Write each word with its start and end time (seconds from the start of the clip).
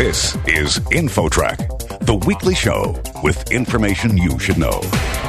This 0.00 0.34
is 0.46 0.78
InfoTrack, 0.92 2.06
the 2.06 2.14
weekly 2.14 2.54
show 2.54 2.98
with 3.22 3.50
information 3.50 4.16
you 4.16 4.38
should 4.38 4.56
know. 4.56 4.80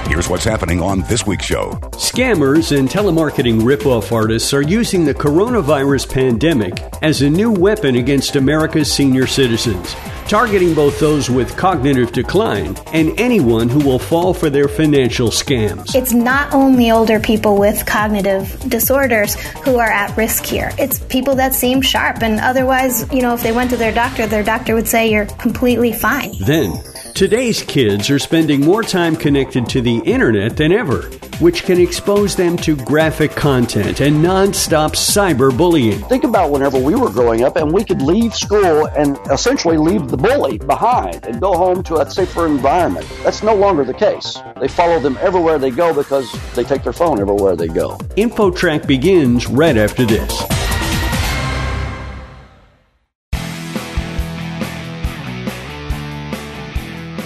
Here's 0.06 0.30
what's 0.30 0.46
happening 0.46 0.82
on 0.82 1.02
this 1.10 1.28
week's 1.28 1.44
show. 1.44 1.72
Scammers 1.98 2.78
and 2.78 2.88
telemarketing 2.88 3.60
ripoff 3.64 4.14
artists 4.14 4.54
are 4.54 4.62
using 4.62 5.04
the 5.04 5.14
coronavirus 5.14 6.10
pandemic 6.10 6.82
as 7.02 7.22
a 7.22 7.30
new 7.30 7.52
weapon 7.52 7.96
against 7.96 8.38
America's 8.38 8.90
senior 8.90 9.28
citizens, 9.28 9.94
targeting 10.32 10.74
both 10.74 10.98
those 10.98 11.30
with 11.30 11.58
cognitive 11.58 12.14
decline 12.14 12.74
and 12.94 13.20
anyone 13.20 13.68
who 13.68 13.84
will 13.84 14.00
fall 14.00 14.34
for 14.34 14.50
their 14.50 14.70
financial 14.70 15.28
scams. 15.28 15.94
It's 15.94 16.14
not 16.14 16.54
only 16.54 16.90
older 16.90 17.20
people 17.20 17.58
with 17.58 17.86
cognitive 17.86 18.58
disorders 18.70 19.36
who 19.66 19.78
are 19.78 19.92
at 19.92 20.16
risk 20.16 20.46
here. 20.46 20.72
It's 20.80 21.00
people 21.00 21.36
that 21.36 21.54
seem 21.54 21.82
sharp 21.82 22.24
and 22.24 22.40
otherwise, 22.40 23.12
you 23.12 23.22
know, 23.22 23.34
if 23.34 23.44
they 23.44 23.52
went 23.52 23.72
to 23.72 23.76
their 23.76 23.94
doctor, 23.94 24.26
their 24.26 24.42
doctor 24.42 24.74
would 24.74 24.88
say 24.88 25.12
you're 25.12 25.26
completely 25.26 25.92
fine. 25.92 26.32
Then, 26.40 26.82
Today's 27.14 27.62
kids 27.62 28.10
are 28.10 28.18
spending 28.18 28.62
more 28.62 28.82
time 28.82 29.16
connected 29.16 29.68
to 29.70 29.82
the 29.82 29.98
internet 30.00 30.58
than 30.58 30.72
ever, 30.72 31.04
which 31.40 31.64
can 31.64 31.80
expose 31.80 32.36
them 32.36 32.58
to 32.58 32.76
graphic 32.76 33.32
content 33.32 34.02
and 34.02 34.24
nonstop 34.24 34.92
cyberbullying. 34.92 36.08
Think 36.10 36.24
about 36.24 36.52
whenever 36.52 36.80
we 36.80 36.96
were 36.96 37.12
growing 37.12 37.44
up 37.44 37.58
and 37.58 37.72
we 37.72 37.84
could 37.84 38.02
leave 38.02 38.34
school 38.34 38.88
and 38.88 39.20
essentially 39.30 39.78
leave 39.78 40.08
the 40.08 40.18
bully 40.18 40.58
behind 40.58 41.26
and 41.26 41.40
go 41.40 41.54
home 41.54 41.84
to 41.84 41.98
a 41.98 42.10
safer 42.10 42.48
environment. 42.48 43.06
That's 43.24 43.44
no 43.44 43.54
longer 43.54 43.84
the 43.84 43.94
case. 43.94 44.40
They 44.60 44.68
follow 44.68 45.00
them 45.00 45.18
everywhere 45.22 45.60
they 45.60 45.72
go 45.72 45.94
because 45.94 46.32
they 46.56 46.64
take 46.64 46.84
their 46.84 46.94
phone 46.94 47.20
everywhere 47.20 47.56
they 47.56 47.68
go. 47.68 47.98
InfoTrack 48.18 48.88
begins 48.88 49.46
right 49.48 49.78
after 49.78 50.06
this. 50.06 50.61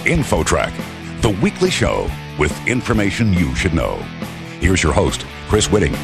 InfoTrack, 0.06 0.72
the 1.20 1.30
weekly 1.42 1.70
show 1.70 2.10
with 2.38 2.66
information 2.66 3.32
you 3.32 3.54
should 3.54 3.74
know. 3.74 3.96
Here's 4.60 4.82
your 4.82 4.92
host, 4.92 5.26
Chris 5.48 5.68
Whitting. 5.68 5.94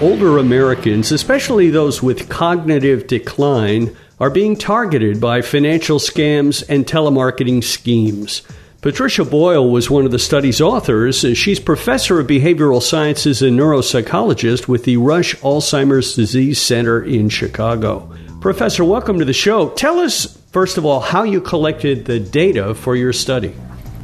Older 0.00 0.38
Americans, 0.38 1.12
especially 1.12 1.68
those 1.68 2.02
with 2.02 2.30
cognitive 2.30 3.06
decline, 3.06 3.94
are 4.18 4.30
being 4.30 4.56
targeted 4.56 5.20
by 5.20 5.42
financial 5.42 5.98
scams 5.98 6.62
and 6.68 6.86
telemarketing 6.86 7.62
schemes. 7.62 8.42
Patricia 8.80 9.26
Boyle 9.26 9.70
was 9.70 9.90
one 9.90 10.06
of 10.06 10.10
the 10.10 10.18
study's 10.18 10.60
authors. 10.60 11.20
She's 11.36 11.60
professor 11.60 12.18
of 12.18 12.26
behavioral 12.26 12.80
sciences 12.80 13.42
and 13.42 13.58
neuropsychologist 13.58 14.68
with 14.68 14.84
the 14.84 14.96
Rush 14.96 15.36
Alzheimer's 15.36 16.14
Disease 16.14 16.58
Center 16.62 17.02
in 17.02 17.28
Chicago. 17.28 18.10
Professor, 18.40 18.82
welcome 18.82 19.18
to 19.18 19.26
the 19.26 19.34
show. 19.34 19.68
Tell 19.70 19.98
us, 19.98 20.39
first 20.50 20.78
of 20.78 20.84
all, 20.84 21.00
how 21.00 21.22
you 21.22 21.40
collected 21.40 22.04
the 22.04 22.20
data 22.20 22.74
for 22.74 22.96
your 22.96 23.12
study. 23.12 23.54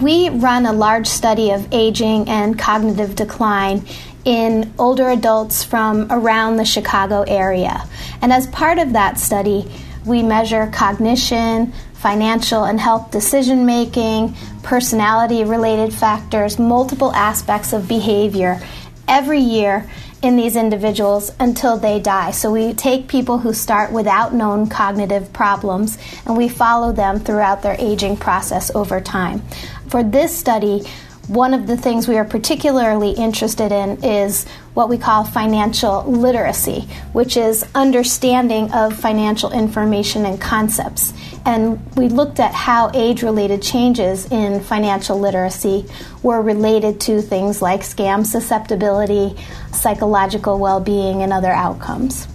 We 0.00 0.28
run 0.28 0.66
a 0.66 0.72
large 0.72 1.06
study 1.06 1.50
of 1.50 1.72
aging 1.72 2.28
and 2.28 2.58
cognitive 2.58 3.14
decline 3.14 3.86
in 4.24 4.72
older 4.78 5.08
adults 5.08 5.64
from 5.64 6.06
around 6.10 6.56
the 6.56 6.64
Chicago 6.64 7.22
area. 7.22 7.88
And 8.20 8.32
as 8.32 8.46
part 8.48 8.78
of 8.78 8.92
that 8.92 9.18
study, 9.18 9.70
we 10.04 10.22
measure 10.22 10.68
cognition, 10.72 11.72
financial 11.94 12.64
and 12.64 12.78
health 12.78 13.10
decision 13.10 13.66
making, 13.66 14.36
personality 14.62 15.44
related 15.44 15.92
factors, 15.92 16.58
multiple 16.58 17.12
aspects 17.12 17.72
of 17.72 17.88
behavior 17.88 18.60
every 19.08 19.40
year 19.40 19.88
in 20.26 20.36
these 20.36 20.56
individuals 20.56 21.30
until 21.38 21.78
they 21.78 22.00
die. 22.00 22.32
So 22.32 22.50
we 22.50 22.74
take 22.74 23.06
people 23.06 23.38
who 23.38 23.52
start 23.52 23.92
without 23.92 24.34
known 24.34 24.68
cognitive 24.68 25.32
problems 25.32 25.98
and 26.26 26.36
we 26.36 26.48
follow 26.48 26.92
them 26.92 27.20
throughout 27.20 27.62
their 27.62 27.76
aging 27.78 28.16
process 28.16 28.74
over 28.74 29.00
time. 29.00 29.42
For 29.88 30.02
this 30.02 30.36
study, 30.36 30.82
one 31.28 31.54
of 31.54 31.66
the 31.66 31.76
things 31.76 32.06
we 32.06 32.16
are 32.16 32.24
particularly 32.24 33.10
interested 33.10 33.72
in 33.72 34.02
is 34.04 34.46
what 34.74 34.88
we 34.88 34.96
call 34.96 35.24
financial 35.24 36.04
literacy, 36.04 36.82
which 37.12 37.36
is 37.36 37.66
understanding 37.74 38.70
of 38.72 38.96
financial 38.96 39.50
information 39.50 40.24
and 40.24 40.40
concepts. 40.40 41.12
And 41.44 41.84
we 41.96 42.08
looked 42.08 42.38
at 42.38 42.54
how 42.54 42.90
age 42.94 43.22
related 43.22 43.60
changes 43.60 44.30
in 44.30 44.60
financial 44.60 45.18
literacy 45.18 45.86
were 46.22 46.42
related 46.42 47.00
to 47.02 47.20
things 47.22 47.60
like 47.60 47.80
scam 47.80 48.24
susceptibility, 48.24 49.36
psychological 49.72 50.58
well 50.58 50.80
being, 50.80 51.22
and 51.22 51.32
other 51.32 51.50
outcomes. 51.50 52.26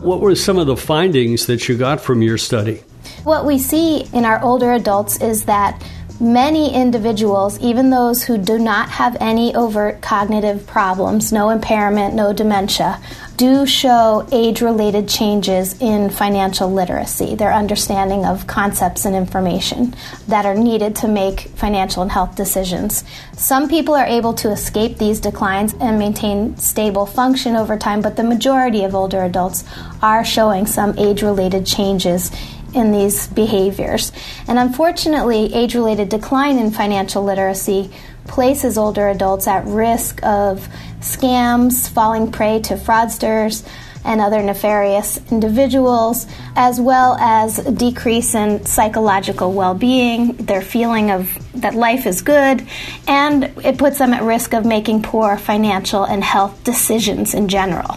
What 0.00 0.20
were 0.20 0.34
some 0.34 0.58
of 0.58 0.66
the 0.66 0.76
findings 0.76 1.46
that 1.46 1.68
you 1.68 1.76
got 1.76 2.00
from 2.00 2.22
your 2.22 2.38
study? 2.38 2.82
What 3.24 3.44
we 3.44 3.58
see 3.58 4.06
in 4.12 4.24
our 4.24 4.42
older 4.42 4.72
adults 4.72 5.20
is 5.20 5.44
that 5.46 5.82
many 6.20 6.74
individuals, 6.74 7.58
even 7.60 7.90
those 7.90 8.24
who 8.24 8.38
do 8.38 8.58
not 8.58 8.88
have 8.90 9.16
any 9.20 9.54
overt 9.54 10.00
cognitive 10.00 10.66
problems, 10.66 11.32
no 11.32 11.50
impairment, 11.50 12.14
no 12.14 12.32
dementia, 12.32 13.00
do 13.36 13.64
show 13.64 14.26
age 14.32 14.60
related 14.60 15.08
changes 15.08 15.80
in 15.80 16.10
financial 16.10 16.72
literacy, 16.72 17.36
their 17.36 17.52
understanding 17.52 18.26
of 18.26 18.48
concepts 18.48 19.04
and 19.04 19.14
information 19.14 19.94
that 20.26 20.44
are 20.44 20.56
needed 20.56 20.96
to 20.96 21.06
make 21.06 21.40
financial 21.54 22.02
and 22.02 22.10
health 22.10 22.34
decisions. 22.34 23.04
Some 23.34 23.68
people 23.68 23.94
are 23.94 24.06
able 24.06 24.34
to 24.34 24.50
escape 24.50 24.98
these 24.98 25.20
declines 25.20 25.72
and 25.80 26.00
maintain 26.00 26.56
stable 26.56 27.06
function 27.06 27.54
over 27.54 27.78
time, 27.78 28.02
but 28.02 28.16
the 28.16 28.24
majority 28.24 28.82
of 28.82 28.94
older 28.96 29.22
adults 29.22 29.62
are 30.02 30.24
showing 30.24 30.66
some 30.66 30.98
age 30.98 31.22
related 31.22 31.64
changes 31.64 32.32
in 32.74 32.92
these 32.92 33.26
behaviors. 33.28 34.12
And 34.46 34.58
unfortunately, 34.58 35.52
age 35.54 35.74
related 35.74 36.08
decline 36.08 36.58
in 36.58 36.70
financial 36.70 37.24
literacy 37.24 37.90
places 38.26 38.76
older 38.76 39.08
adults 39.08 39.46
at 39.46 39.64
risk 39.66 40.22
of 40.22 40.68
scams, 41.00 41.88
falling 41.88 42.30
prey 42.30 42.60
to 42.60 42.74
fraudsters 42.74 43.66
and 44.04 44.20
other 44.20 44.42
nefarious 44.42 45.20
individuals, 45.30 46.26
as 46.56 46.80
well 46.80 47.16
as 47.18 47.58
a 47.58 47.72
decrease 47.72 48.34
in 48.34 48.64
psychological 48.64 49.52
well 49.52 49.74
being, 49.74 50.32
their 50.34 50.62
feeling 50.62 51.10
of 51.10 51.36
that 51.60 51.74
life 51.74 52.06
is 52.06 52.22
good, 52.22 52.66
and 53.06 53.44
it 53.64 53.76
puts 53.76 53.98
them 53.98 54.12
at 54.12 54.22
risk 54.22 54.54
of 54.54 54.64
making 54.64 55.02
poor 55.02 55.36
financial 55.36 56.04
and 56.04 56.22
health 56.22 56.62
decisions 56.64 57.34
in 57.34 57.48
general. 57.48 57.96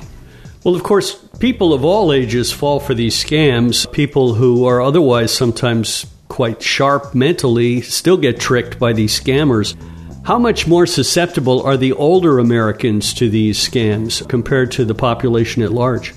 Well, 0.63 0.75
of 0.75 0.83
course, 0.83 1.15
people 1.39 1.73
of 1.73 1.83
all 1.83 2.13
ages 2.13 2.51
fall 2.51 2.79
for 2.79 2.93
these 2.93 3.15
scams. 3.15 3.91
People 3.91 4.35
who 4.35 4.65
are 4.65 4.79
otherwise 4.79 5.33
sometimes 5.33 6.05
quite 6.27 6.61
sharp 6.61 7.15
mentally 7.15 7.81
still 7.81 8.17
get 8.17 8.39
tricked 8.39 8.77
by 8.77 8.93
these 8.93 9.19
scammers. 9.19 9.75
How 10.23 10.37
much 10.37 10.67
more 10.67 10.85
susceptible 10.85 11.63
are 11.63 11.77
the 11.77 11.93
older 11.93 12.37
Americans 12.37 13.11
to 13.15 13.27
these 13.27 13.57
scams 13.57 14.27
compared 14.29 14.71
to 14.73 14.85
the 14.85 14.93
population 14.93 15.63
at 15.63 15.71
large? 15.71 16.13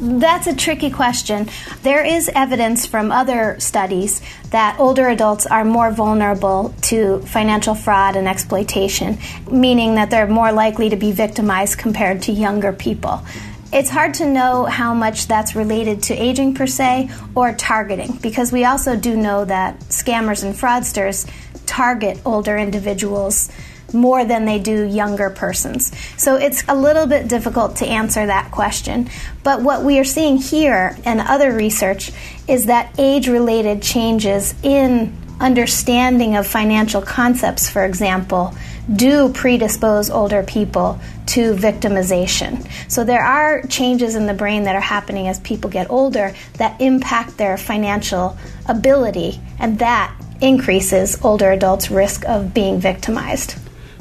That's 0.00 0.46
a 0.46 0.54
tricky 0.54 0.90
question. 0.90 1.48
There 1.82 2.04
is 2.04 2.30
evidence 2.32 2.86
from 2.86 3.10
other 3.10 3.56
studies 3.58 4.22
that 4.50 4.78
older 4.78 5.08
adults 5.08 5.44
are 5.44 5.64
more 5.64 5.90
vulnerable 5.90 6.72
to 6.82 7.18
financial 7.22 7.74
fraud 7.74 8.14
and 8.14 8.28
exploitation, 8.28 9.18
meaning 9.50 9.96
that 9.96 10.08
they're 10.08 10.28
more 10.28 10.52
likely 10.52 10.88
to 10.90 10.96
be 10.96 11.10
victimized 11.10 11.78
compared 11.78 12.22
to 12.22 12.32
younger 12.32 12.72
people. 12.72 13.24
It's 13.70 13.90
hard 13.90 14.14
to 14.14 14.26
know 14.26 14.64
how 14.64 14.94
much 14.94 15.26
that's 15.26 15.54
related 15.54 16.02
to 16.04 16.14
aging 16.14 16.54
per 16.54 16.66
se 16.66 17.10
or 17.34 17.52
targeting 17.52 18.12
because 18.22 18.50
we 18.50 18.64
also 18.64 18.96
do 18.96 19.14
know 19.14 19.44
that 19.44 19.78
scammers 19.80 20.42
and 20.42 20.54
fraudsters 20.54 21.30
target 21.66 22.18
older 22.24 22.56
individuals 22.56 23.50
more 23.92 24.24
than 24.24 24.46
they 24.46 24.58
do 24.58 24.84
younger 24.84 25.28
persons. 25.28 25.92
So 26.16 26.36
it's 26.36 26.64
a 26.66 26.74
little 26.74 27.06
bit 27.06 27.28
difficult 27.28 27.76
to 27.76 27.86
answer 27.86 28.24
that 28.24 28.50
question. 28.50 29.10
But 29.42 29.62
what 29.62 29.84
we 29.84 29.98
are 29.98 30.04
seeing 30.04 30.38
here 30.38 30.96
and 31.04 31.20
other 31.20 31.52
research 31.52 32.10
is 32.46 32.66
that 32.66 32.94
age 32.98 33.28
related 33.28 33.82
changes 33.82 34.54
in 34.62 35.14
understanding 35.40 36.36
of 36.36 36.46
financial 36.46 37.02
concepts, 37.02 37.68
for 37.68 37.84
example, 37.84 38.54
do 38.94 39.28
predispose 39.32 40.10
older 40.10 40.42
people 40.42 40.98
to 41.26 41.54
victimization. 41.54 42.66
So 42.90 43.04
there 43.04 43.22
are 43.22 43.62
changes 43.62 44.14
in 44.14 44.26
the 44.26 44.34
brain 44.34 44.64
that 44.64 44.74
are 44.74 44.80
happening 44.80 45.28
as 45.28 45.40
people 45.40 45.70
get 45.70 45.90
older 45.90 46.34
that 46.54 46.80
impact 46.80 47.36
their 47.36 47.56
financial 47.56 48.36
ability, 48.66 49.40
and 49.58 49.78
that 49.78 50.14
increases 50.40 51.22
older 51.22 51.50
adults' 51.50 51.90
risk 51.90 52.24
of 52.26 52.54
being 52.54 52.80
victimized. 52.80 53.56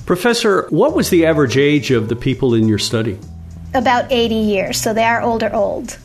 Professor, 0.06 0.68
what 0.70 0.96
was 0.96 1.10
the 1.10 1.26
average 1.26 1.58
age 1.58 1.92
of 1.92 2.08
the 2.08 2.16
people 2.16 2.54
in 2.54 2.68
your 2.68 2.80
study? 2.80 3.20
About 3.74 4.10
80 4.10 4.36
years, 4.36 4.80
so 4.80 4.94
they 4.94 5.04
are 5.04 5.22
older 5.22 5.54
old. 5.54 5.98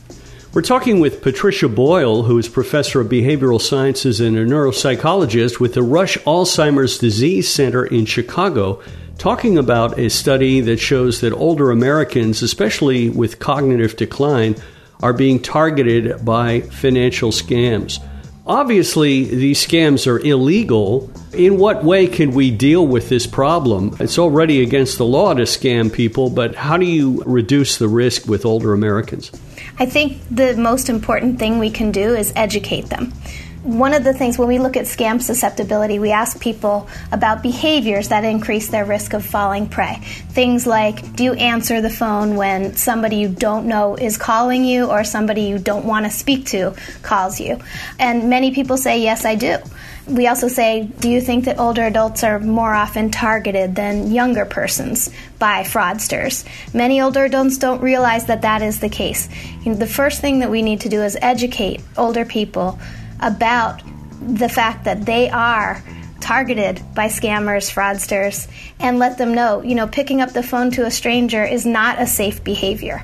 We're 0.53 0.61
talking 0.61 0.99
with 0.99 1.23
Patricia 1.23 1.67
Boyle, 1.67 2.21
who 2.21 2.37
is 2.37 2.47
professor 2.47 3.01
of 3.01 3.07
behavioral 3.07 3.59
sciences 3.59 4.21
and 4.21 4.37
a 4.37 4.45
neuropsychologist 4.45 5.59
with 5.59 5.73
the 5.73 5.81
Rush 5.81 6.15
Alzheimer's 6.19 6.99
Disease 6.99 7.49
Center 7.49 7.83
in 7.83 8.05
Chicago, 8.05 8.79
talking 9.17 9.57
about 9.57 9.97
a 9.97 10.11
study 10.11 10.61
that 10.61 10.79
shows 10.79 11.21
that 11.21 11.33
older 11.33 11.71
Americans, 11.71 12.43
especially 12.43 13.09
with 13.09 13.39
cognitive 13.39 13.95
decline, 13.95 14.55
are 15.01 15.11
being 15.11 15.41
targeted 15.41 16.23
by 16.23 16.61
financial 16.61 17.31
scams. 17.31 17.97
Obviously, 18.45 19.23
these 19.23 19.65
scams 19.65 20.05
are 20.05 20.19
illegal. 20.19 21.09
In 21.33 21.57
what 21.57 21.83
way 21.83 22.05
can 22.05 22.29
we 22.29 22.51
deal 22.51 22.85
with 22.85 23.09
this 23.09 23.25
problem? 23.25 23.97
It's 23.99 24.19
already 24.19 24.61
against 24.61 24.99
the 24.99 25.05
law 25.05 25.33
to 25.33 25.43
scam 25.43 25.91
people, 25.91 26.29
but 26.29 26.53
how 26.53 26.77
do 26.77 26.85
you 26.85 27.23
reduce 27.25 27.79
the 27.79 27.87
risk 27.87 28.27
with 28.27 28.45
older 28.45 28.71
Americans? 28.71 29.31
I 29.79 29.85
think 29.85 30.21
the 30.29 30.55
most 30.55 30.89
important 30.89 31.39
thing 31.39 31.59
we 31.59 31.69
can 31.69 31.91
do 31.91 32.15
is 32.15 32.31
educate 32.35 32.89
them 32.89 33.13
one 33.63 33.93
of 33.93 34.03
the 34.03 34.13
things 34.13 34.37
when 34.37 34.49
we 34.49 34.59
look 34.59 34.75
at 34.75 34.85
scam 34.85 35.21
susceptibility, 35.21 35.97
we 35.97 36.11
ask 36.11 36.39
people 36.39 36.89
about 37.13 37.41
behaviors 37.41 38.09
that 38.09 38.25
increase 38.25 38.67
their 38.67 38.83
risk 38.83 39.13
of 39.13 39.25
falling 39.25 39.69
prey. 39.69 39.95
Things 40.29 40.67
like 40.67 41.15
do 41.15 41.23
you 41.23 41.33
answer 41.33 41.79
the 41.79 41.89
phone 41.89 42.35
when 42.35 42.75
somebody 42.75 43.15
you 43.15 43.29
don't 43.29 43.65
know 43.65 43.95
is 43.95 44.17
calling 44.17 44.65
you 44.65 44.87
or 44.87 45.05
somebody 45.05 45.43
you 45.43 45.59
don't 45.59 45.85
want 45.85 46.05
to 46.05 46.11
speak 46.11 46.45
to 46.47 46.75
calls 47.03 47.39
you? 47.39 47.59
And 47.99 48.29
many 48.29 48.51
people 48.51 48.75
say, 48.75 49.01
yes, 49.01 49.23
I 49.23 49.35
do. 49.35 49.57
We 50.07 50.27
also 50.27 50.49
say, 50.49 50.89
do 50.99 51.09
you 51.09 51.21
think 51.21 51.45
that 51.45 51.59
older 51.59 51.83
adults 51.83 52.23
are 52.23 52.39
more 52.39 52.73
often 52.73 53.09
targeted 53.09 53.75
than 53.75 54.11
younger 54.11 54.45
persons 54.45 55.09
by 55.39 55.63
fraudsters? 55.63 56.45
Many 56.73 56.99
older 56.99 57.23
adults 57.23 57.57
don't 57.57 57.81
realize 57.81 58.25
that 58.25 58.41
that 58.41 58.61
is 58.61 58.79
the 58.79 58.89
case. 58.89 59.29
You 59.63 59.71
know, 59.71 59.77
the 59.77 59.87
first 59.87 60.19
thing 60.19 60.39
that 60.39 60.51
we 60.51 60.61
need 60.61 60.81
to 60.81 60.89
do 60.89 61.01
is 61.01 61.17
educate 61.21 61.81
older 61.97 62.25
people 62.25 62.79
about 63.21 63.81
the 64.21 64.49
fact 64.49 64.83
that 64.83 65.05
they 65.05 65.29
are 65.29 65.81
targeted 66.19 66.81
by 66.95 67.07
scammers, 67.07 67.71
fraudsters, 67.71 68.47
and 68.79 68.97
let 68.97 69.17
them 69.17 69.33
know, 69.33 69.61
you 69.61 69.75
know, 69.75 69.87
picking 69.87 70.21
up 70.21 70.31
the 70.31 70.43
phone 70.43 70.71
to 70.71 70.85
a 70.85 70.91
stranger 70.91 71.43
is 71.43 71.65
not 71.65 72.01
a 72.01 72.07
safe 72.07 72.43
behavior. 72.43 73.03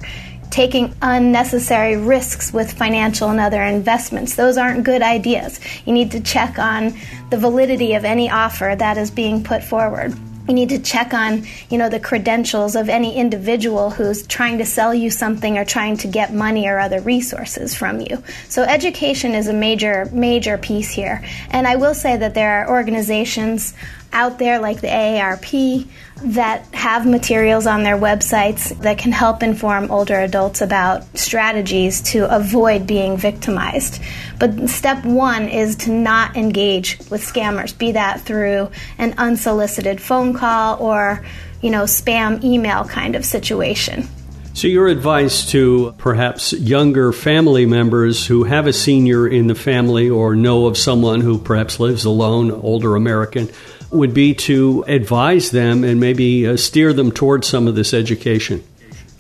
Taking 0.51 0.95
unnecessary 1.01 1.95
risks 1.95 2.51
with 2.51 2.73
financial 2.73 3.29
and 3.29 3.39
other 3.39 3.61
investments, 3.61 4.35
those 4.35 4.57
aren't 4.57 4.83
good 4.83 5.01
ideas. 5.01 5.59
You 5.85 5.93
need 5.93 6.11
to 6.11 6.19
check 6.19 6.57
on 6.57 6.97
the 7.29 7.37
validity 7.37 7.93
of 7.93 8.03
any 8.03 8.29
offer 8.29 8.75
that 8.77 8.97
is 8.97 9.11
being 9.11 9.43
put 9.43 9.63
forward. 9.63 10.15
You 10.47 10.55
need 10.55 10.69
to 10.69 10.79
check 10.79 11.13
on 11.13 11.45
you 11.69 11.77
know 11.77 11.89
the 11.89 11.99
credentials 11.99 12.75
of 12.75 12.89
any 12.89 13.15
individual 13.15 13.91
who's 13.91 14.25
trying 14.25 14.57
to 14.57 14.65
sell 14.65 14.95
you 14.95 15.11
something 15.11 15.59
or 15.59 15.63
trying 15.63 15.97
to 15.97 16.07
get 16.07 16.33
money 16.33 16.67
or 16.67 16.79
other 16.79 17.01
resources 17.01 17.75
from 17.75 18.01
you. 18.01 18.23
So 18.47 18.63
education 18.63 19.35
is 19.35 19.47
a 19.47 19.53
major 19.53 20.09
major 20.11 20.57
piece 20.57 20.89
here. 20.89 21.23
And 21.51 21.67
i 21.67 21.75
will 21.75 21.93
say 21.93 22.17
that 22.17 22.33
there 22.33 22.63
are 22.63 22.69
organizations 22.71 23.75
out 24.11 24.39
there 24.39 24.59
like 24.59 24.81
the 24.81 24.87
AARP 24.87 25.87
that 26.23 26.65
have 26.73 27.05
materials 27.05 27.65
on 27.65 27.83
their 27.83 27.97
websites 27.97 28.77
that 28.81 28.97
can 28.97 29.11
help 29.11 29.41
inform 29.41 29.89
older 29.89 30.19
adults 30.19 30.61
about 30.61 31.05
strategies 31.17 32.01
to 32.01 32.33
avoid 32.33 32.85
being 32.85 33.15
victimized. 33.15 34.01
But 34.39 34.69
step 34.69 35.05
one 35.05 35.47
is 35.47 35.75
to 35.77 35.91
not 35.91 36.35
engage 36.35 36.97
with 37.09 37.21
scammers, 37.21 37.77
be 37.77 37.93
that 37.93 38.21
through 38.21 38.69
an 38.97 39.15
unsolicited 39.17 40.01
phone 40.01 40.33
call 40.33 40.81
or, 40.81 41.25
you 41.61 41.69
know, 41.69 41.83
spam 41.83 42.43
email 42.43 42.83
kind 42.85 43.15
of 43.15 43.23
situation. 43.23 44.07
So, 44.53 44.67
your 44.67 44.87
advice 44.87 45.49
to 45.51 45.93
perhaps 45.99 46.51
younger 46.51 47.13
family 47.13 47.65
members 47.65 48.25
who 48.25 48.43
have 48.43 48.67
a 48.67 48.73
senior 48.73 49.25
in 49.25 49.47
the 49.47 49.55
family 49.55 50.09
or 50.09 50.35
know 50.35 50.65
of 50.65 50.77
someone 50.77 51.21
who 51.21 51.37
perhaps 51.37 51.79
lives 51.79 52.03
alone, 52.03 52.51
older 52.51 52.97
American, 52.97 53.49
would 53.91 54.13
be 54.13 54.33
to 54.33 54.83
advise 54.87 55.51
them 55.51 55.83
and 55.83 55.99
maybe 55.99 56.47
uh, 56.47 56.57
steer 56.57 56.93
them 56.93 57.11
towards 57.11 57.47
some 57.47 57.67
of 57.67 57.75
this 57.75 57.93
education. 57.93 58.63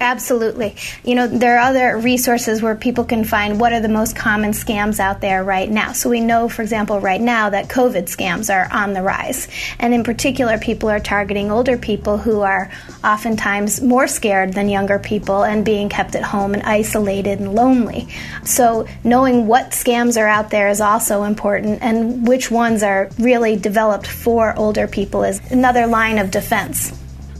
Absolutely. 0.01 0.77
You 1.03 1.15
know, 1.15 1.27
there 1.27 1.57
are 1.57 1.69
other 1.69 1.97
resources 1.97 2.61
where 2.61 2.73
people 2.73 3.03
can 3.03 3.25
find 3.25 3.59
what 3.59 3.73
are 3.73 3.81
the 3.81 3.89
most 3.89 4.15
common 4.15 4.51
scams 4.51 4.97
out 4.97 5.19
there 5.19 5.43
right 5.43 5.69
now. 5.69 5.91
So 5.91 6.09
we 6.09 6.21
know, 6.21 6.47
for 6.47 6.61
example, 6.61 7.01
right 7.01 7.19
now 7.19 7.49
that 7.49 7.67
COVID 7.67 8.03
scams 8.03 8.53
are 8.53 8.71
on 8.71 8.93
the 8.93 9.01
rise. 9.01 9.49
And 9.77 9.93
in 9.93 10.05
particular, 10.05 10.57
people 10.57 10.89
are 10.89 11.01
targeting 11.01 11.51
older 11.51 11.77
people 11.77 12.17
who 12.17 12.39
are 12.39 12.71
oftentimes 13.03 13.81
more 13.81 14.07
scared 14.07 14.53
than 14.53 14.69
younger 14.69 14.99
people 14.99 15.43
and 15.43 15.65
being 15.65 15.89
kept 15.89 16.15
at 16.15 16.23
home 16.23 16.53
and 16.53 16.63
isolated 16.63 17.39
and 17.39 17.53
lonely. 17.53 18.07
So 18.45 18.87
knowing 19.03 19.47
what 19.47 19.71
scams 19.71 20.17
are 20.19 20.27
out 20.27 20.49
there 20.49 20.69
is 20.69 20.79
also 20.79 21.23
important 21.23 21.81
and 21.81 22.25
which 22.25 22.49
ones 22.49 22.83
are 22.83 23.09
really 23.19 23.57
developed 23.57 24.07
for 24.07 24.57
older 24.57 24.87
people 24.87 25.25
is 25.25 25.41
another 25.51 25.87
line 25.87 26.19
of 26.19 26.31
defense. 26.31 26.93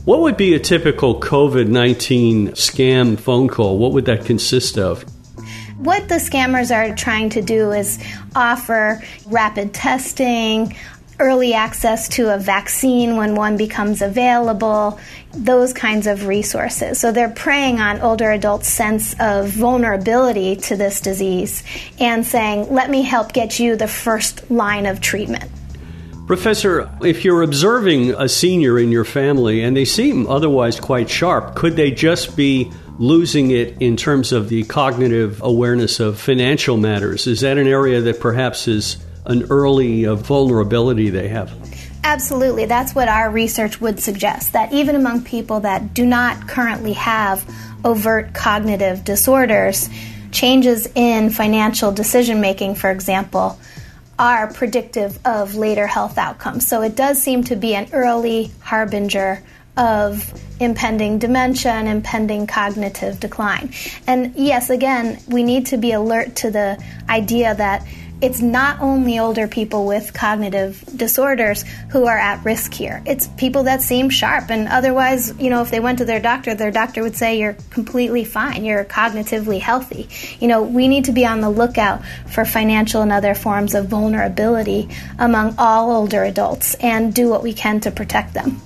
What 0.06 0.20
would 0.20 0.38
be 0.38 0.54
a 0.54 0.58
typical 0.58 1.20
COVID 1.20 1.68
19 1.68 2.52
scam 2.52 3.20
phone 3.20 3.48
call? 3.48 3.76
What 3.76 3.92
would 3.92 4.06
that 4.06 4.24
consist 4.24 4.78
of? 4.78 5.02
What 5.76 6.08
the 6.08 6.14
scammers 6.14 6.74
are 6.74 6.96
trying 6.96 7.28
to 7.30 7.42
do 7.42 7.72
is 7.72 8.02
offer 8.34 9.02
rapid 9.26 9.74
testing, 9.74 10.74
early 11.18 11.52
access 11.52 12.08
to 12.08 12.34
a 12.34 12.38
vaccine 12.38 13.16
when 13.16 13.34
one 13.34 13.58
becomes 13.58 14.00
available, 14.00 14.98
those 15.32 15.74
kinds 15.74 16.06
of 16.06 16.26
resources. 16.26 16.98
So 16.98 17.12
they're 17.12 17.28
preying 17.28 17.78
on 17.78 18.00
older 18.00 18.30
adults' 18.30 18.68
sense 18.68 19.14
of 19.20 19.48
vulnerability 19.48 20.56
to 20.56 20.76
this 20.76 21.02
disease 21.02 21.62
and 21.98 22.26
saying, 22.26 22.72
let 22.72 22.88
me 22.88 23.02
help 23.02 23.34
get 23.34 23.60
you 23.60 23.76
the 23.76 23.86
first 23.86 24.50
line 24.50 24.86
of 24.86 25.02
treatment. 25.02 25.50
Professor, 26.30 26.88
if 27.02 27.24
you're 27.24 27.42
observing 27.42 28.12
a 28.12 28.28
senior 28.28 28.78
in 28.78 28.92
your 28.92 29.04
family 29.04 29.62
and 29.62 29.76
they 29.76 29.84
seem 29.84 30.28
otherwise 30.28 30.78
quite 30.78 31.10
sharp, 31.10 31.56
could 31.56 31.74
they 31.74 31.90
just 31.90 32.36
be 32.36 32.70
losing 33.00 33.50
it 33.50 33.76
in 33.82 33.96
terms 33.96 34.30
of 34.30 34.48
the 34.48 34.62
cognitive 34.62 35.42
awareness 35.42 35.98
of 35.98 36.20
financial 36.20 36.76
matters? 36.76 37.26
Is 37.26 37.40
that 37.40 37.58
an 37.58 37.66
area 37.66 38.00
that 38.02 38.20
perhaps 38.20 38.68
is 38.68 38.96
an 39.26 39.48
early 39.50 40.06
uh, 40.06 40.14
vulnerability 40.14 41.10
they 41.10 41.26
have? 41.26 41.52
Absolutely. 42.04 42.64
That's 42.64 42.94
what 42.94 43.08
our 43.08 43.28
research 43.28 43.80
would 43.80 43.98
suggest 43.98 44.52
that 44.52 44.72
even 44.72 44.94
among 44.94 45.24
people 45.24 45.58
that 45.58 45.94
do 45.94 46.06
not 46.06 46.46
currently 46.46 46.92
have 46.92 47.44
overt 47.84 48.34
cognitive 48.34 49.02
disorders, 49.02 49.90
changes 50.30 50.86
in 50.94 51.30
financial 51.30 51.90
decision 51.90 52.40
making, 52.40 52.76
for 52.76 52.92
example, 52.92 53.58
are 54.20 54.52
predictive 54.52 55.18
of 55.24 55.54
later 55.54 55.86
health 55.86 56.18
outcomes. 56.18 56.68
So 56.68 56.82
it 56.82 56.94
does 56.94 57.20
seem 57.20 57.42
to 57.44 57.56
be 57.56 57.74
an 57.74 57.88
early 57.94 58.52
harbinger 58.60 59.42
of 59.78 60.30
impending 60.60 61.18
dementia 61.18 61.72
and 61.72 61.88
impending 61.88 62.46
cognitive 62.46 63.18
decline. 63.18 63.72
And 64.06 64.34
yes, 64.36 64.68
again, 64.68 65.18
we 65.26 65.42
need 65.42 65.66
to 65.66 65.78
be 65.78 65.92
alert 65.92 66.36
to 66.36 66.50
the 66.50 66.78
idea 67.08 67.54
that 67.54 67.86
it's 68.20 68.40
not 68.40 68.80
only 68.80 69.18
older 69.18 69.48
people 69.48 69.86
with 69.86 70.12
cognitive 70.12 70.84
disorders 70.94 71.62
who 71.90 72.06
are 72.06 72.18
at 72.18 72.44
risk 72.44 72.72
here. 72.74 73.02
It's 73.06 73.28
people 73.28 73.64
that 73.64 73.82
seem 73.82 74.10
sharp 74.10 74.50
and 74.50 74.68
otherwise, 74.68 75.34
you 75.38 75.50
know, 75.50 75.62
if 75.62 75.70
they 75.70 75.80
went 75.80 75.98
to 75.98 76.04
their 76.04 76.20
doctor, 76.20 76.54
their 76.54 76.70
doctor 76.70 77.02
would 77.02 77.16
say 77.16 77.38
you're 77.38 77.56
completely 77.70 78.24
fine, 78.24 78.64
you're 78.64 78.84
cognitively 78.84 79.60
healthy. 79.60 80.08
You 80.38 80.48
know, 80.48 80.62
we 80.62 80.88
need 80.88 81.06
to 81.06 81.12
be 81.12 81.24
on 81.24 81.40
the 81.40 81.50
lookout 81.50 82.02
for 82.28 82.44
financial 82.44 83.02
and 83.02 83.12
other 83.12 83.34
forms 83.34 83.74
of 83.74 83.86
vulnerability 83.86 84.88
among 85.18 85.54
all 85.56 85.90
older 85.90 86.22
adults 86.22 86.74
and 86.74 87.14
do 87.14 87.28
what 87.28 87.42
we 87.42 87.54
can 87.54 87.80
to 87.80 87.90
protect 87.90 88.34
them. 88.34 88.60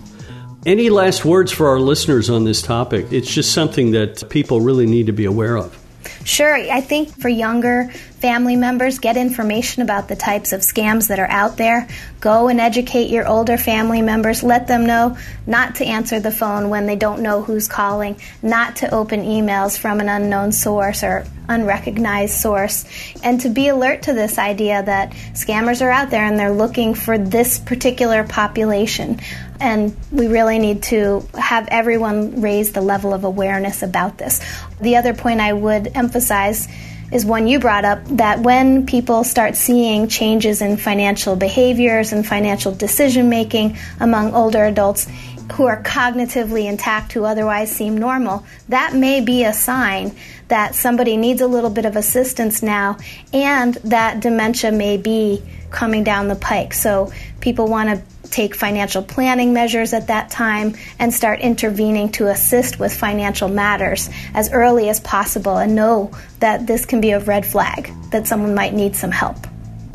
Any 0.66 0.88
last 0.88 1.24
words 1.24 1.52
for 1.52 1.68
our 1.68 1.78
listeners 1.78 2.30
on 2.30 2.44
this 2.44 2.62
topic? 2.62 3.12
It's 3.12 3.32
just 3.32 3.52
something 3.52 3.90
that 3.90 4.28
people 4.30 4.62
really 4.62 4.86
need 4.86 5.06
to 5.06 5.12
be 5.12 5.26
aware 5.26 5.56
of. 5.56 5.78
Sure. 6.24 6.54
I 6.54 6.80
think 6.80 7.10
for 7.20 7.28
younger 7.28 7.92
family 8.24 8.56
members, 8.56 9.00
get 9.00 9.18
information 9.18 9.82
about 9.82 10.08
the 10.08 10.16
types 10.16 10.54
of 10.54 10.62
scams 10.62 11.08
that 11.08 11.18
are 11.18 11.28
out 11.28 11.58
there. 11.58 11.86
Go 12.20 12.48
and 12.48 12.58
educate 12.58 13.10
your 13.10 13.28
older 13.28 13.58
family 13.58 14.00
members. 14.00 14.42
Let 14.42 14.66
them 14.66 14.86
know 14.86 15.18
not 15.46 15.74
to 15.74 15.84
answer 15.84 16.20
the 16.20 16.30
phone 16.30 16.70
when 16.70 16.86
they 16.86 16.96
don't 16.96 17.20
know 17.20 17.42
who's 17.42 17.68
calling, 17.68 18.18
not 18.40 18.76
to 18.76 18.94
open 18.94 19.20
emails 19.20 19.78
from 19.78 20.00
an 20.00 20.08
unknown 20.08 20.52
source 20.52 21.02
or 21.02 21.26
unrecognized 21.50 22.32
source, 22.32 22.86
and 23.22 23.42
to 23.42 23.50
be 23.50 23.68
alert 23.68 24.04
to 24.04 24.14
this 24.14 24.38
idea 24.38 24.82
that 24.82 25.10
scammers 25.34 25.84
are 25.84 25.90
out 25.90 26.08
there 26.08 26.24
and 26.24 26.38
they're 26.38 26.50
looking 26.50 26.94
for 26.94 27.18
this 27.18 27.58
particular 27.58 28.24
population. 28.24 29.20
And 29.60 29.94
we 30.10 30.28
really 30.28 30.58
need 30.58 30.84
to 30.84 31.28
have 31.34 31.68
everyone 31.68 32.40
raise 32.40 32.72
the 32.72 32.80
level 32.80 33.12
of 33.12 33.24
awareness 33.24 33.82
about 33.82 34.16
this. 34.16 34.40
The 34.80 34.96
other 34.96 35.12
point 35.12 35.40
I 35.40 35.52
would 35.52 35.88
emphasize 35.94 36.68
is 37.12 37.24
one 37.24 37.46
you 37.46 37.58
brought 37.58 37.84
up 37.84 38.04
that 38.06 38.40
when 38.40 38.86
people 38.86 39.24
start 39.24 39.56
seeing 39.56 40.08
changes 40.08 40.62
in 40.62 40.76
financial 40.76 41.36
behaviors 41.36 42.12
and 42.12 42.26
financial 42.26 42.72
decision 42.72 43.28
making 43.28 43.76
among 44.00 44.34
older 44.34 44.64
adults 44.64 45.06
who 45.52 45.66
are 45.66 45.82
cognitively 45.82 46.66
intact, 46.66 47.12
who 47.12 47.24
otherwise 47.24 47.70
seem 47.70 47.96
normal, 47.96 48.44
that 48.68 48.94
may 48.94 49.20
be 49.20 49.44
a 49.44 49.52
sign 49.52 50.14
that 50.48 50.74
somebody 50.74 51.16
needs 51.16 51.40
a 51.40 51.46
little 51.46 51.70
bit 51.70 51.84
of 51.84 51.96
assistance 51.96 52.62
now 52.62 52.96
and 53.32 53.74
that 53.76 54.20
dementia 54.20 54.72
may 54.72 54.96
be 54.96 55.42
coming 55.70 56.04
down 56.04 56.28
the 56.28 56.36
pike. 56.36 56.72
So 56.72 57.12
people 57.40 57.66
want 57.66 57.88
to 57.90 58.30
take 58.30 58.54
financial 58.54 59.02
planning 59.02 59.52
measures 59.52 59.92
at 59.92 60.08
that 60.08 60.30
time 60.30 60.74
and 60.98 61.12
start 61.12 61.40
intervening 61.40 62.10
to 62.10 62.28
assist 62.28 62.78
with 62.78 62.92
financial 62.92 63.48
matters 63.48 64.10
as 64.34 64.50
early 64.52 64.88
as 64.88 64.98
possible 65.00 65.58
and 65.58 65.74
know 65.74 66.10
that 66.40 66.66
this 66.66 66.84
can 66.84 67.00
be 67.00 67.12
a 67.12 67.20
red 67.20 67.46
flag 67.46 67.92
that 68.10 68.26
someone 68.26 68.54
might 68.54 68.74
need 68.74 68.96
some 68.96 69.10
help. 69.12 69.36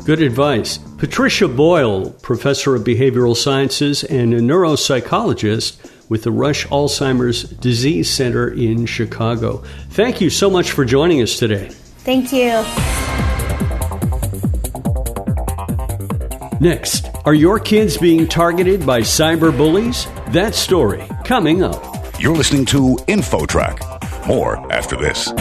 Good 0.04 0.22
advice. 0.22 0.78
Patricia 1.00 1.48
Boyle, 1.48 2.10
professor 2.20 2.74
of 2.74 2.84
behavioral 2.84 3.34
sciences 3.34 4.04
and 4.04 4.34
a 4.34 4.40
neuropsychologist 4.40 5.78
with 6.10 6.24
the 6.24 6.30
Rush 6.30 6.66
Alzheimer's 6.66 7.44
Disease 7.44 8.10
Center 8.10 8.50
in 8.50 8.84
Chicago. 8.84 9.62
Thank 9.92 10.20
you 10.20 10.28
so 10.28 10.50
much 10.50 10.72
for 10.72 10.84
joining 10.84 11.22
us 11.22 11.38
today. 11.38 11.70
Thank 12.00 12.34
you. 12.34 12.50
Next, 16.60 17.06
are 17.24 17.32
your 17.32 17.58
kids 17.58 17.96
being 17.96 18.28
targeted 18.28 18.84
by 18.84 19.00
cyber 19.00 19.56
bullies? 19.56 20.06
That 20.32 20.54
story 20.54 21.02
coming 21.24 21.62
up. 21.62 21.82
You're 22.20 22.36
listening 22.36 22.66
to 22.66 22.96
InfoTrack. 23.08 24.26
More 24.26 24.70
after 24.70 24.96
this. 24.96 25.32